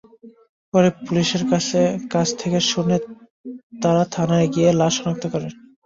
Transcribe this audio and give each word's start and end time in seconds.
পরে 0.73 0.89
পুলিশের 0.99 1.43
কাছ 2.13 2.27
থেকে 2.39 2.59
শুনে 2.71 2.97
তাঁরা 3.81 4.03
থানায় 4.15 4.47
গিয়ে 4.53 4.69
লাশ 4.79 4.93
শনাক্ত 4.97 5.23
করেন। 5.33 5.51